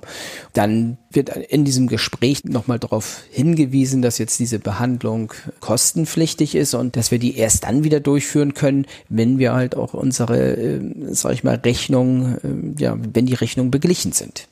Dann 0.53 0.97
wird 1.11 1.29
in 1.29 1.65
diesem 1.65 1.87
Gespräch 1.87 2.43
nochmal 2.43 2.79
darauf 2.79 3.23
hingewiesen, 3.31 4.01
dass 4.01 4.17
jetzt 4.17 4.39
diese 4.39 4.59
Behandlung 4.59 5.33
kostenpflichtig 5.59 6.55
ist 6.55 6.73
und 6.73 6.95
dass 6.95 7.11
wir 7.11 7.19
die 7.19 7.37
erst 7.37 7.63
dann 7.63 7.83
wieder 7.83 7.99
durchführen 7.99 8.53
können, 8.53 8.85
wenn 9.09 9.37
wir 9.39 9.53
halt 9.53 9.75
auch 9.75 9.93
unsere, 9.93 10.57
äh, 10.57 10.81
sag 11.11 11.33
ich 11.33 11.43
mal, 11.43 11.55
Rechnung, 11.55 12.37
äh, 12.43 12.81
ja, 12.81 12.97
wenn 12.97 13.25
die 13.25 13.33
Rechnungen 13.33 13.71
beglichen 13.71 14.11
sind. 14.11 14.47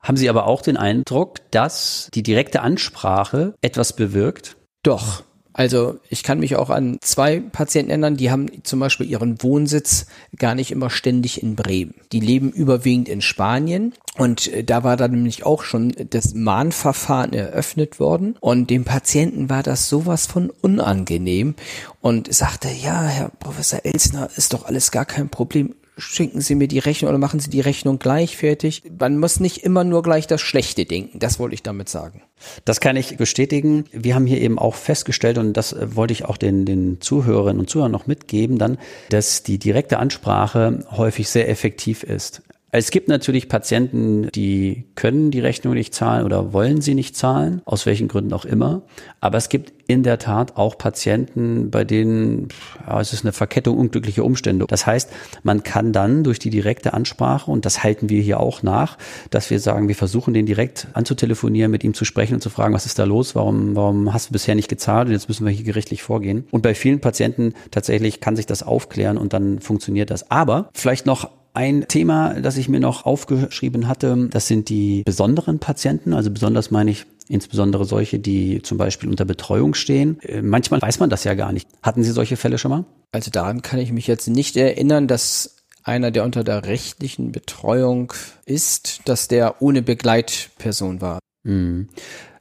Haben 0.00 0.16
Sie 0.16 0.28
aber 0.28 0.46
auch 0.46 0.62
den 0.62 0.76
Eindruck, 0.76 1.40
dass 1.50 2.10
die 2.14 2.22
direkte 2.22 2.62
Ansprache 2.62 3.54
etwas 3.60 3.94
bewirkt? 3.94 4.56
Doch. 4.84 5.24
Also 5.56 5.98
ich 6.10 6.22
kann 6.22 6.40
mich 6.40 6.54
auch 6.56 6.68
an 6.68 6.98
zwei 7.00 7.40
Patienten 7.40 7.88
erinnern, 7.88 8.18
die 8.18 8.30
haben 8.30 8.62
zum 8.62 8.78
Beispiel 8.78 9.08
ihren 9.08 9.42
Wohnsitz 9.42 10.04
gar 10.38 10.54
nicht 10.54 10.70
immer 10.70 10.90
ständig 10.90 11.42
in 11.42 11.56
Bremen. 11.56 11.94
Die 12.12 12.20
leben 12.20 12.52
überwiegend 12.52 13.08
in 13.08 13.22
Spanien 13.22 13.94
und 14.18 14.52
äh, 14.52 14.64
da 14.64 14.84
war 14.84 14.98
dann 14.98 15.12
nämlich 15.12 15.46
auch 15.46 15.62
schon 15.62 15.94
das 16.10 16.34
Mahnverfahren 16.34 17.32
eröffnet 17.32 17.98
worden 17.98 18.36
und 18.38 18.68
dem 18.68 18.84
Patienten 18.84 19.48
war 19.48 19.62
das 19.62 19.88
sowas 19.88 20.26
von 20.26 20.50
unangenehm 20.50 21.54
und 22.02 22.32
sagte, 22.34 22.68
ja, 22.68 23.04
Herr 23.04 23.30
Professor 23.30 23.80
Elsner, 23.82 24.28
ist 24.36 24.52
doch 24.52 24.66
alles 24.66 24.90
gar 24.90 25.06
kein 25.06 25.30
Problem 25.30 25.74
schicken 25.98 26.42
Sie 26.42 26.54
mir 26.54 26.68
die 26.68 26.78
Rechnung 26.78 27.08
oder 27.08 27.16
machen 27.16 27.40
Sie 27.40 27.48
die 27.48 27.62
Rechnung 27.62 27.98
gleich 27.98 28.36
fertig. 28.36 28.82
Man 28.98 29.18
muss 29.18 29.40
nicht 29.40 29.64
immer 29.64 29.82
nur 29.82 30.02
gleich 30.02 30.26
das 30.26 30.42
Schlechte 30.42 30.84
denken. 30.84 31.20
Das 31.20 31.38
wollte 31.38 31.54
ich 31.54 31.62
damit 31.62 31.88
sagen. 31.88 32.20
Das 32.64 32.80
kann 32.80 32.96
ich 32.96 33.16
bestätigen. 33.16 33.84
Wir 33.92 34.14
haben 34.14 34.26
hier 34.26 34.40
eben 34.40 34.58
auch 34.58 34.74
festgestellt, 34.74 35.38
und 35.38 35.54
das 35.54 35.72
äh, 35.72 35.96
wollte 35.96 36.12
ich 36.12 36.24
auch 36.24 36.36
den, 36.36 36.64
den 36.64 37.00
Zuhörerinnen 37.00 37.60
und 37.60 37.70
Zuhörern 37.70 37.92
noch 37.92 38.06
mitgeben, 38.06 38.58
dann, 38.58 38.78
dass 39.08 39.42
die 39.42 39.58
direkte 39.58 39.98
Ansprache 39.98 40.84
häufig 40.90 41.28
sehr 41.28 41.48
effektiv 41.48 42.02
ist. 42.02 42.42
Es 42.72 42.90
gibt 42.90 43.06
natürlich 43.08 43.48
Patienten, 43.48 44.28
die 44.34 44.86
können 44.96 45.30
die 45.30 45.38
Rechnung 45.38 45.74
nicht 45.74 45.94
zahlen 45.94 46.24
oder 46.24 46.52
wollen 46.52 46.80
sie 46.80 46.94
nicht 46.94 47.16
zahlen, 47.16 47.62
aus 47.64 47.86
welchen 47.86 48.08
Gründen 48.08 48.32
auch 48.32 48.44
immer. 48.44 48.82
Aber 49.20 49.38
es 49.38 49.48
gibt 49.48 49.72
in 49.86 50.02
der 50.02 50.18
Tat 50.18 50.56
auch 50.56 50.76
Patienten, 50.76 51.70
bei 51.70 51.84
denen 51.84 52.48
ja, 52.84 53.00
es 53.00 53.12
ist 53.12 53.24
eine 53.24 53.32
Verkettung 53.32 53.78
unglücklicher 53.78 54.24
Umstände. 54.24 54.66
Das 54.68 54.84
heißt, 54.84 55.10
man 55.44 55.62
kann 55.62 55.92
dann 55.92 56.24
durch 56.24 56.40
die 56.40 56.50
direkte 56.50 56.92
Ansprache, 56.92 57.50
und 57.50 57.64
das 57.64 57.84
halten 57.84 58.08
wir 58.08 58.20
hier 58.20 58.40
auch 58.40 58.64
nach, 58.64 58.98
dass 59.30 59.48
wir 59.48 59.60
sagen, 59.60 59.86
wir 59.86 59.94
versuchen 59.94 60.34
den 60.34 60.44
direkt 60.44 60.88
anzutelefonieren, 60.92 61.70
mit 61.70 61.84
ihm 61.84 61.94
zu 61.94 62.04
sprechen 62.04 62.34
und 62.34 62.40
zu 62.40 62.50
fragen, 62.50 62.74
was 62.74 62.84
ist 62.84 62.98
da 62.98 63.04
los, 63.04 63.36
warum, 63.36 63.76
warum 63.76 64.12
hast 64.12 64.30
du 64.30 64.32
bisher 64.32 64.56
nicht 64.56 64.68
gezahlt 64.68 65.06
und 65.06 65.12
jetzt 65.12 65.28
müssen 65.28 65.46
wir 65.46 65.52
hier 65.52 65.64
gerichtlich 65.64 66.02
vorgehen. 66.02 66.48
Und 66.50 66.62
bei 66.62 66.74
vielen 66.74 67.00
Patienten 67.00 67.54
tatsächlich 67.70 68.20
kann 68.20 68.34
sich 68.34 68.46
das 68.46 68.64
aufklären 68.64 69.18
und 69.18 69.32
dann 69.32 69.60
funktioniert 69.60 70.10
das. 70.10 70.32
Aber 70.32 70.68
vielleicht 70.74 71.06
noch 71.06 71.30
ein 71.56 71.88
Thema, 71.88 72.34
das 72.34 72.56
ich 72.56 72.68
mir 72.68 72.80
noch 72.80 73.06
aufgeschrieben 73.06 73.88
hatte, 73.88 74.28
das 74.30 74.46
sind 74.46 74.68
die 74.68 75.02
besonderen 75.04 75.58
Patienten. 75.58 76.12
Also 76.12 76.30
besonders 76.30 76.70
meine 76.70 76.90
ich 76.90 77.06
insbesondere 77.28 77.84
solche, 77.84 78.18
die 78.18 78.62
zum 78.62 78.78
Beispiel 78.78 79.08
unter 79.08 79.24
Betreuung 79.24 79.74
stehen. 79.74 80.20
Äh, 80.20 80.42
manchmal 80.42 80.82
weiß 80.82 81.00
man 81.00 81.10
das 81.10 81.24
ja 81.24 81.34
gar 81.34 81.52
nicht. 81.52 81.68
Hatten 81.82 82.02
Sie 82.02 82.12
solche 82.12 82.36
Fälle 82.36 82.58
schon 82.58 82.70
mal? 82.70 82.84
Also 83.12 83.30
daran 83.30 83.62
kann 83.62 83.80
ich 83.80 83.90
mich 83.90 84.06
jetzt 84.06 84.28
nicht 84.28 84.56
erinnern, 84.56 85.08
dass 85.08 85.56
einer, 85.82 86.10
der 86.10 86.24
unter 86.24 86.44
der 86.44 86.66
rechtlichen 86.66 87.32
Betreuung 87.32 88.12
ist, 88.44 89.00
dass 89.06 89.28
der 89.28 89.62
ohne 89.62 89.82
Begleitperson 89.82 91.00
war. 91.00 91.20
Mhm. 91.44 91.88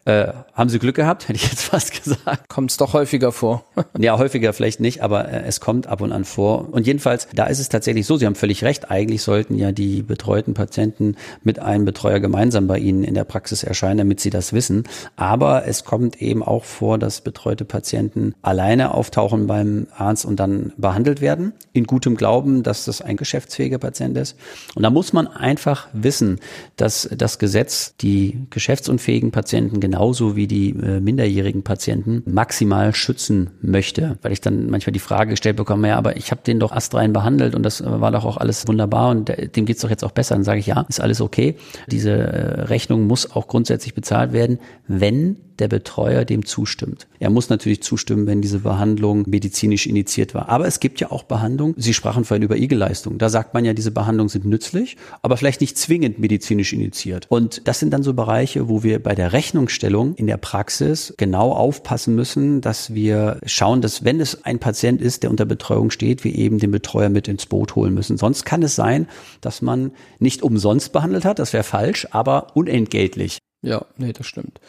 Äh, 0.05 0.33
haben 0.53 0.69
Sie 0.69 0.77
Glück 0.77 0.95
gehabt, 0.95 1.27
hätte 1.27 1.37
ich 1.37 1.49
jetzt 1.49 1.63
fast 1.63 2.03
gesagt. 2.03 2.47
Kommt 2.47 2.69
es 2.69 2.77
doch 2.77 2.93
häufiger 2.93 3.31
vor. 3.31 3.65
ja, 3.97 4.19
häufiger 4.19 4.53
vielleicht 4.53 4.79
nicht, 4.79 5.01
aber 5.01 5.27
äh, 5.27 5.43
es 5.47 5.59
kommt 5.59 5.87
ab 5.87 6.01
und 6.01 6.11
an 6.11 6.25
vor. 6.25 6.71
Und 6.71 6.85
jedenfalls, 6.85 7.27
da 7.33 7.47
ist 7.47 7.57
es 7.57 7.69
tatsächlich 7.69 8.05
so, 8.05 8.15
Sie 8.15 8.27
haben 8.27 8.35
völlig 8.35 8.63
recht, 8.63 8.91
eigentlich 8.91 9.23
sollten 9.23 9.55
ja 9.55 9.71
die 9.71 10.03
betreuten 10.03 10.53
Patienten 10.53 11.15
mit 11.41 11.57
einem 11.57 11.85
Betreuer 11.85 12.19
gemeinsam 12.19 12.67
bei 12.67 12.77
Ihnen 12.77 13.03
in 13.03 13.15
der 13.15 13.23
Praxis 13.23 13.63
erscheinen, 13.63 13.97
damit 13.97 14.19
sie 14.19 14.29
das 14.29 14.53
wissen. 14.53 14.83
Aber 15.15 15.65
es 15.65 15.85
kommt 15.85 16.21
eben 16.21 16.43
auch 16.43 16.65
vor, 16.65 16.99
dass 16.99 17.21
betreute 17.21 17.65
Patienten 17.65 18.35
alleine 18.43 18.93
auftauchen 18.93 19.47
beim 19.47 19.87
Arzt 19.97 20.23
und 20.23 20.39
dann 20.39 20.71
behandelt 20.77 21.19
werden, 21.19 21.53
in 21.73 21.85
gutem 21.85 22.15
Glauben, 22.15 22.61
dass 22.61 22.85
das 22.85 23.01
ein 23.01 23.17
geschäftsfähiger 23.17 23.79
Patient 23.79 24.15
ist. 24.17 24.37
Und 24.75 24.83
da 24.83 24.91
muss 24.91 25.13
man 25.13 25.25
einfach 25.25 25.87
wissen, 25.93 26.39
dass 26.75 27.09
das 27.11 27.39
Gesetz 27.39 27.95
die 27.97 28.45
geschäftsunfähigen 28.51 29.31
Patienten 29.31 29.79
genau 29.79 29.94
genauso 29.95 30.35
wie 30.35 30.45
die 30.45 30.71
äh, 30.71 30.99
minderjährigen 30.99 31.63
Patienten 31.63 32.21
maximal 32.25 32.93
schützen 32.93 33.51
möchte. 33.61 34.17
Weil 34.21 34.33
ich 34.33 34.41
dann 34.41 34.69
manchmal 34.69 34.91
die 34.91 34.99
Frage 34.99 35.29
gestellt 35.29 35.55
bekomme, 35.55 35.87
ja, 35.87 35.95
aber 35.95 36.17
ich 36.17 36.31
habe 36.31 36.41
den 36.45 36.59
doch 36.59 36.73
astrein 36.73 37.13
behandelt 37.13 37.55
und 37.55 37.63
das 37.63 37.81
war 37.85 38.11
doch 38.11 38.25
auch 38.25 38.35
alles 38.35 38.67
wunderbar 38.67 39.11
und 39.11 39.31
dem 39.55 39.65
geht's 39.65 39.81
doch 39.81 39.89
jetzt 39.89 40.03
auch 40.03 40.11
besser. 40.11 40.35
Dann 40.35 40.43
sage 40.43 40.59
ich, 40.59 40.65
ja, 40.65 40.85
ist 40.89 40.99
alles 40.99 41.21
okay. 41.21 41.55
Diese 41.87 42.11
äh, 42.11 42.61
Rechnung 42.63 43.07
muss 43.07 43.31
auch 43.31 43.47
grundsätzlich 43.47 43.93
bezahlt 43.93 44.33
werden, 44.33 44.59
wenn 44.89 45.37
der 45.59 45.67
Betreuer 45.67 46.25
dem 46.25 46.45
zustimmt. 46.45 47.07
Er 47.19 47.29
muss 47.29 47.49
natürlich 47.49 47.81
zustimmen, 47.81 48.27
wenn 48.27 48.41
diese 48.41 48.59
Behandlung 48.59 49.23
medizinisch 49.27 49.87
initiiert 49.87 50.33
war. 50.33 50.49
Aber 50.49 50.67
es 50.67 50.79
gibt 50.79 50.99
ja 50.99 51.11
auch 51.11 51.23
Behandlungen, 51.23 51.75
Sie 51.77 51.93
sprachen 51.93 52.25
vorhin 52.25 52.43
über 52.43 52.57
Igelleistung. 52.57 53.17
Da 53.17 53.29
sagt 53.29 53.53
man 53.53 53.65
ja, 53.65 53.73
diese 53.73 53.91
Behandlungen 53.91 54.29
sind 54.29 54.45
nützlich, 54.45 54.97
aber 55.21 55.37
vielleicht 55.37 55.61
nicht 55.61 55.77
zwingend 55.77 56.19
medizinisch 56.19 56.73
initiiert. 56.73 57.25
Und 57.29 57.67
das 57.67 57.79
sind 57.79 57.91
dann 57.91 58.03
so 58.03 58.13
Bereiche, 58.13 58.69
wo 58.69 58.83
wir 58.83 59.01
bei 59.01 59.15
der 59.15 59.33
Rechnungsstellung 59.33 60.15
in 60.15 60.27
der 60.27 60.37
Praxis 60.37 61.13
genau 61.17 61.51
aufpassen 61.51 62.15
müssen, 62.15 62.61
dass 62.61 62.93
wir 62.93 63.39
schauen, 63.45 63.81
dass 63.81 64.03
wenn 64.03 64.19
es 64.19 64.45
ein 64.45 64.59
Patient 64.59 65.01
ist, 65.01 65.23
der 65.23 65.29
unter 65.29 65.45
Betreuung 65.45 65.91
steht, 65.91 66.23
wir 66.23 66.35
eben 66.35 66.59
den 66.59 66.71
Betreuer 66.71 67.09
mit 67.09 67.27
ins 67.27 67.45
Boot 67.45 67.75
holen 67.75 67.93
müssen. 67.93 68.17
Sonst 68.17 68.45
kann 68.45 68.63
es 68.63 68.75
sein, 68.75 69.07
dass 69.41 69.61
man 69.61 69.91
nicht 70.19 70.43
umsonst 70.43 70.91
behandelt 70.91 71.25
hat, 71.25 71.39
das 71.39 71.53
wäre 71.53 71.63
falsch, 71.63 72.07
aber 72.11 72.55
unentgeltlich. 72.55 73.39
Ja, 73.65 73.83
nee, 73.97 74.13
das 74.13 74.27
stimmt. 74.27 74.59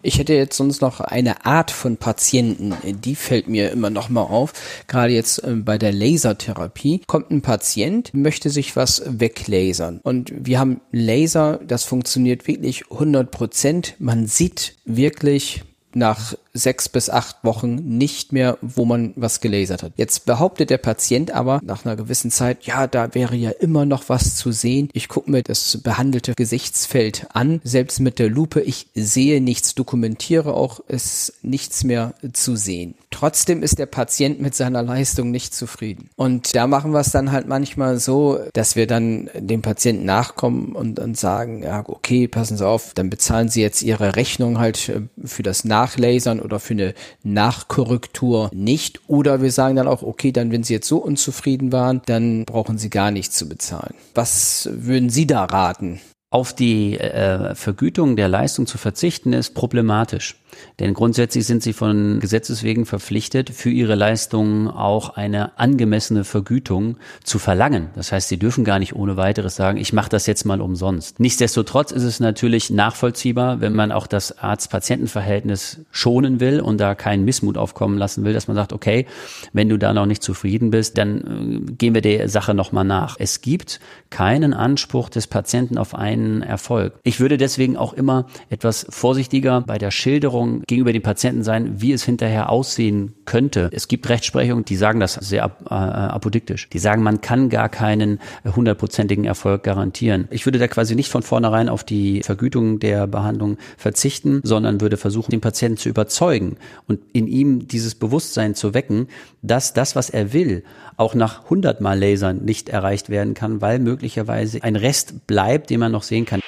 Ich 0.00 0.18
hätte 0.18 0.32
jetzt 0.32 0.56
sonst 0.56 0.80
noch 0.80 1.00
eine 1.00 1.44
Art 1.44 1.70
von 1.70 1.98
Patienten, 1.98 2.74
die 2.82 3.14
fällt 3.14 3.46
mir 3.46 3.70
immer 3.70 3.90
noch 3.90 4.08
mal 4.08 4.22
auf. 4.22 4.54
Gerade 4.86 5.12
jetzt 5.12 5.44
äh, 5.44 5.52
bei 5.52 5.76
der 5.76 5.92
Lasertherapie 5.92 7.02
kommt 7.06 7.30
ein 7.30 7.42
Patient, 7.42 8.10
möchte 8.14 8.48
sich 8.48 8.74
was 8.74 9.02
weglasern. 9.04 10.00
Und 10.02 10.32
wir 10.34 10.58
haben 10.58 10.80
Laser, 10.92 11.60
das 11.62 11.84
funktioniert 11.84 12.48
wirklich 12.48 12.90
100 12.90 13.30
Prozent. 13.30 13.96
Man 13.98 14.26
sieht 14.26 14.76
wirklich 14.86 15.62
nach 15.92 16.32
sechs 16.52 16.88
bis 16.88 17.10
acht 17.10 17.36
Wochen 17.42 17.74
nicht 17.74 18.32
mehr, 18.32 18.58
wo 18.60 18.84
man 18.84 19.12
was 19.16 19.40
gelasert 19.40 19.82
hat. 19.82 19.92
Jetzt 19.96 20.26
behauptet 20.26 20.70
der 20.70 20.78
Patient 20.78 21.30
aber 21.30 21.60
nach 21.62 21.84
einer 21.84 21.96
gewissen 21.96 22.30
Zeit, 22.30 22.64
ja, 22.64 22.86
da 22.86 23.14
wäre 23.14 23.36
ja 23.36 23.50
immer 23.50 23.84
noch 23.84 24.08
was 24.08 24.36
zu 24.36 24.52
sehen. 24.52 24.88
Ich 24.92 25.08
gucke 25.08 25.30
mir 25.30 25.42
das 25.42 25.78
behandelte 25.82 26.34
Gesichtsfeld 26.34 27.26
an, 27.32 27.60
selbst 27.64 28.00
mit 28.00 28.18
der 28.18 28.28
Lupe. 28.28 28.60
Ich 28.60 28.88
sehe 28.94 29.40
nichts, 29.40 29.74
dokumentiere 29.74 30.54
auch, 30.54 30.80
es 30.88 31.34
nichts 31.42 31.84
mehr 31.84 32.14
zu 32.32 32.56
sehen. 32.56 32.94
Trotzdem 33.10 33.62
ist 33.62 33.78
der 33.78 33.86
Patient 33.86 34.40
mit 34.40 34.54
seiner 34.54 34.82
Leistung 34.82 35.30
nicht 35.30 35.54
zufrieden. 35.54 36.10
Und 36.16 36.54
da 36.54 36.66
machen 36.66 36.92
wir 36.92 37.00
es 37.00 37.10
dann 37.10 37.32
halt 37.32 37.48
manchmal 37.48 37.98
so, 37.98 38.38
dass 38.52 38.76
wir 38.76 38.86
dann 38.86 39.30
dem 39.34 39.62
Patienten 39.62 40.04
nachkommen 40.04 40.72
und 40.72 40.96
dann 40.96 41.14
sagen, 41.14 41.62
ja, 41.62 41.84
okay, 41.86 42.28
passen 42.28 42.58
Sie 42.58 42.66
auf, 42.66 42.92
dann 42.94 43.08
bezahlen 43.08 43.48
Sie 43.48 43.62
jetzt 43.62 43.82
Ihre 43.82 44.16
Rechnung 44.16 44.58
halt 44.58 44.88
äh, 44.90 45.02
für 45.24 45.42
das 45.42 45.64
Nachlasern 45.64 46.40
oder 46.48 46.60
für 46.60 46.74
eine 46.74 46.94
Nachkorrektur 47.22 48.50
nicht. 48.52 49.00
Oder 49.06 49.42
wir 49.42 49.52
sagen 49.52 49.76
dann 49.76 49.88
auch, 49.88 50.02
okay, 50.02 50.32
dann 50.32 50.50
wenn 50.50 50.64
Sie 50.64 50.72
jetzt 50.72 50.88
so 50.88 50.98
unzufrieden 50.98 51.72
waren, 51.72 52.02
dann 52.06 52.44
brauchen 52.44 52.78
Sie 52.78 52.90
gar 52.90 53.10
nichts 53.10 53.36
zu 53.36 53.48
bezahlen. 53.48 53.94
Was 54.14 54.68
würden 54.72 55.10
Sie 55.10 55.26
da 55.26 55.44
raten? 55.44 56.00
Auf 56.30 56.54
die 56.54 56.98
äh, 56.98 57.54
Vergütung 57.54 58.14
der 58.14 58.28
Leistung 58.28 58.66
zu 58.66 58.76
verzichten 58.76 59.32
ist 59.32 59.54
problematisch. 59.54 60.36
Denn 60.78 60.94
grundsätzlich 60.94 61.46
sind 61.46 61.62
sie 61.62 61.72
von 61.72 62.20
Gesetzes 62.20 62.62
wegen 62.62 62.86
verpflichtet, 62.86 63.50
für 63.50 63.70
ihre 63.70 63.94
Leistungen 63.94 64.68
auch 64.68 65.10
eine 65.10 65.58
angemessene 65.58 66.24
Vergütung 66.24 66.96
zu 67.24 67.38
verlangen. 67.38 67.90
Das 67.94 68.12
heißt, 68.12 68.28
sie 68.28 68.38
dürfen 68.38 68.64
gar 68.64 68.78
nicht 68.78 68.94
ohne 68.94 69.16
weiteres 69.16 69.56
sagen, 69.56 69.78
ich 69.78 69.92
mache 69.92 70.08
das 70.08 70.26
jetzt 70.26 70.44
mal 70.44 70.60
umsonst. 70.60 71.20
Nichtsdestotrotz 71.20 71.92
ist 71.92 72.04
es 72.04 72.20
natürlich 72.20 72.70
nachvollziehbar, 72.70 73.60
wenn 73.60 73.74
man 73.74 73.92
auch 73.92 74.06
das 74.06 74.38
Arzt-Patienten-Verhältnis 74.38 75.80
schonen 75.90 76.40
will 76.40 76.60
und 76.60 76.78
da 76.78 76.94
keinen 76.94 77.24
Missmut 77.24 77.56
aufkommen 77.56 77.98
lassen 77.98 78.24
will, 78.24 78.32
dass 78.32 78.48
man 78.48 78.56
sagt, 78.56 78.72
okay, 78.72 79.06
wenn 79.52 79.68
du 79.68 79.78
da 79.78 79.92
noch 79.92 80.06
nicht 80.06 80.22
zufrieden 80.22 80.70
bist, 80.70 80.98
dann 80.98 81.66
äh, 81.68 81.72
gehen 81.72 81.94
wir 81.94 82.02
der 82.02 82.28
Sache 82.28 82.54
nochmal 82.54 82.84
nach. 82.84 83.16
Es 83.18 83.40
gibt 83.40 83.80
keinen 84.10 84.54
Anspruch 84.54 85.08
des 85.08 85.26
Patienten 85.26 85.78
auf 85.78 85.94
einen 85.94 86.17
Erfolg. 86.42 86.94
Ich 87.02 87.20
würde 87.20 87.36
deswegen 87.36 87.76
auch 87.76 87.92
immer 87.92 88.26
etwas 88.50 88.86
vorsichtiger 88.88 89.62
bei 89.62 89.78
der 89.78 89.90
Schilderung 89.90 90.62
gegenüber 90.66 90.92
den 90.92 91.02
Patienten 91.02 91.42
sein, 91.42 91.80
wie 91.80 91.92
es 91.92 92.04
hinterher 92.04 92.50
aussehen 92.50 93.14
könnte. 93.24 93.70
Es 93.72 93.88
gibt 93.88 94.08
Rechtsprechung, 94.08 94.64
die 94.64 94.76
sagen 94.76 95.00
das 95.00 95.14
sehr 95.14 95.44
ap 95.44 95.66
äh, 95.70 95.74
apodiktisch. 95.74 96.68
Die 96.70 96.78
sagen, 96.78 97.02
man 97.02 97.20
kann 97.20 97.48
gar 97.48 97.68
keinen 97.68 98.20
hundertprozentigen 98.44 99.24
Erfolg 99.24 99.62
garantieren. 99.62 100.28
Ich 100.30 100.46
würde 100.46 100.58
da 100.58 100.68
quasi 100.68 100.94
nicht 100.94 101.10
von 101.10 101.22
vornherein 101.22 101.68
auf 101.68 101.84
die 101.84 102.22
Vergütung 102.22 102.78
der 102.78 103.06
Behandlung 103.06 103.58
verzichten, 103.76 104.40
sondern 104.42 104.80
würde 104.80 104.96
versuchen, 104.96 105.30
den 105.30 105.40
Patienten 105.40 105.78
zu 105.78 105.88
überzeugen 105.88 106.56
und 106.86 107.00
in 107.12 107.26
ihm 107.26 107.68
dieses 107.68 107.94
Bewusstsein 107.94 108.54
zu 108.54 108.74
wecken, 108.74 109.08
dass 109.42 109.74
das, 109.74 109.94
was 109.96 110.10
er 110.10 110.32
will, 110.32 110.64
auch 110.96 111.14
nach 111.14 111.48
hundertmal 111.48 111.98
Lasern 111.98 112.44
nicht 112.44 112.68
erreicht 112.68 113.08
werden 113.08 113.34
kann, 113.34 113.60
weil 113.60 113.78
möglicherweise 113.78 114.62
ein 114.62 114.76
Rest 114.76 115.26
bleibt, 115.26 115.70
den 115.70 115.80
man 115.80 115.92
noch 115.92 116.02
sehen 116.08 116.24
kann. 116.24 116.40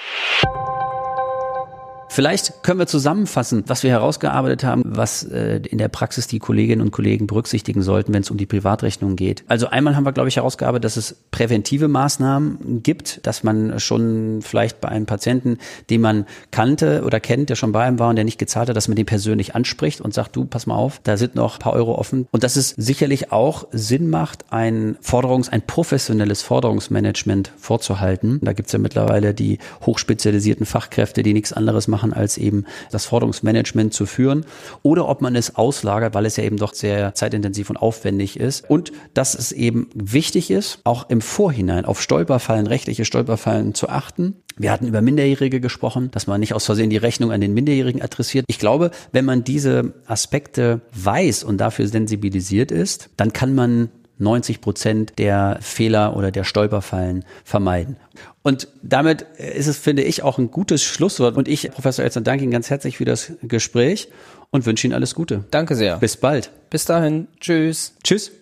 Vielleicht 2.13 2.65
können 2.65 2.81
wir 2.81 2.89
zusammenfassen, 2.89 3.63
was 3.69 3.85
wir 3.85 3.91
herausgearbeitet 3.91 4.65
haben, 4.65 4.83
was 4.85 5.23
äh, 5.23 5.59
in 5.59 5.79
der 5.79 5.87
Praxis 5.87 6.27
die 6.27 6.41
Kolleginnen 6.41 6.83
und 6.83 6.91
Kollegen 6.91 7.29
berücksichtigen 7.29 7.83
sollten, 7.83 8.13
wenn 8.13 8.23
es 8.23 8.33
um 8.33 8.37
die 8.37 8.47
Privatrechnung 8.47 9.15
geht. 9.15 9.45
Also 9.47 9.69
einmal 9.69 9.95
haben 9.95 10.05
wir, 10.05 10.11
glaube 10.11 10.29
ich, 10.29 10.35
herausgearbeitet, 10.35 10.87
dass 10.87 10.97
es 10.97 11.15
präventive 11.31 11.87
Maßnahmen 11.87 12.83
gibt, 12.83 13.25
dass 13.29 13.45
man 13.45 13.79
schon 13.79 14.41
vielleicht 14.43 14.81
bei 14.81 14.89
einem 14.89 15.07
Patienten, 15.07 15.59
den 15.89 16.01
man 16.01 16.27
kannte 16.51 17.05
oder 17.05 17.21
kennt, 17.21 17.49
der 17.49 17.55
schon 17.55 17.71
bei 17.71 17.87
ihm 17.87 18.01
war 18.01 18.11
und 18.11 18.17
der 18.17 18.25
nicht 18.25 18.41
gezahlt 18.41 18.69
hat, 18.69 18.77
dass 18.77 18.89
man 18.89 18.97
den 18.97 19.07
persönlich 19.07 19.55
anspricht 19.55 20.01
und 20.01 20.13
sagt, 20.13 20.35
du, 20.35 20.47
pass 20.47 20.67
mal 20.67 20.75
auf, 20.75 21.01
da 21.05 21.17
sind 21.17 21.37
noch 21.37 21.55
ein 21.55 21.61
paar 21.61 21.75
Euro 21.75 21.95
offen. 21.95 22.27
Und 22.33 22.43
dass 22.43 22.57
es 22.57 22.71
sicherlich 22.71 23.31
auch 23.31 23.69
Sinn 23.71 24.11
macht, 24.11 24.47
ein 24.51 24.97
Forderungs-, 25.01 25.49
ein 25.49 25.63
professionelles 25.63 26.43
Forderungsmanagement 26.43 27.53
vorzuhalten. 27.57 28.41
Da 28.43 28.53
gibt's 28.53 28.73
ja 28.73 28.81
mittlerweile 28.81 29.33
die 29.33 29.59
hochspezialisierten 29.87 30.67
Fachkräfte, 30.67 31.23
die 31.23 31.35
nichts 31.35 31.53
anderes 31.53 31.87
machen 31.87 32.00
machen, 32.01 32.13
als 32.13 32.39
eben 32.39 32.65
das 32.91 33.05
Forderungsmanagement 33.07 33.93
zu 33.93 34.07
führen 34.07 34.45
oder 34.83 35.09
ob 35.09 35.21
man 35.21 35.37
es 35.37 35.57
auslagert, 35.57 36.15
weil 36.15 36.27
es 36.27 36.37
ja 36.37 36.45
eben 36.45 36.57
doch 36.57 36.73
sehr 36.73 37.15
zeitintensiv 37.15 37.69
und 37.71 37.77
aufwendig 37.77 38.41
ist 38.41 38.69
und 38.69 38.93
dass 39.15 39.35
es 39.35 39.53
eben 39.53 39.89
wichtig 39.95 40.51
ist, 40.51 40.79
auch 40.85 41.11
im 41.11 41.21
Vorhinein 41.21 41.85
auf 41.85 42.01
Stolperfallen, 42.01 42.67
rechtliche 42.67 43.05
Stolperfallen 43.05 43.75
zu 43.75 43.89
achten. 43.89 44.37
Wir 44.57 44.73
hatten 44.73 44.87
über 44.87 45.01
Minderjährige 45.01 45.61
gesprochen, 45.61 46.11
dass 46.11 46.27
man 46.27 46.41
nicht 46.41 46.55
aus 46.55 46.67
Versehen 46.67 46.91
die 46.91 46.97
Rechnung 46.97 47.33
an 47.33 47.41
den 47.41 47.55
Minderjährigen 47.55 48.03
adressiert. 48.03 48.45
Ich 48.49 48.59
glaube, 48.59 48.91
wenn 49.13 49.25
man 49.25 49.45
diese 49.45 49.95
Aspekte 50.07 50.81
weiß 50.93 51.45
und 51.45 51.59
dafür 51.59 51.87
sensibilisiert 51.87 52.71
ist, 52.71 53.11
dann 53.17 53.33
kann 53.33 53.55
man 53.55 53.91
90 54.21 54.61
Prozent 54.61 55.19
der 55.19 55.59
Fehler 55.61 56.17
oder 56.17 56.31
der 56.31 56.45
Stolperfallen 56.45 57.25
vermeiden. 57.45 57.97
Und 58.43 58.69
damit 58.83 59.23
ist 59.39 59.67
es, 59.67 59.79
finde 59.79 60.03
ich, 60.03 60.23
auch 60.23 60.39
ein 60.39 60.51
gutes 60.51 60.83
Schlusswort. 60.83 61.37
Und 61.37 61.49
ich, 61.49 61.71
Professor 61.71 62.05
Elster, 62.05 62.21
danke 62.21 62.45
Ihnen 62.45 62.53
ganz 62.53 62.71
herzlich 62.71 62.97
für 62.97 63.05
das 63.05 63.33
Gespräch 63.43 64.09
und 64.51 64.67
wünsche 64.67 64.87
Ihnen 64.87 64.95
alles 64.95 65.15
Gute. 65.15 65.45
Danke 65.51 65.75
sehr. 65.75 65.99
Bis 65.99 66.17
bald. 66.17 66.51
Bis 66.71 66.85
dahin. 66.85 67.29
Tschüss. 67.41 67.95
Tschüss. 68.03 68.33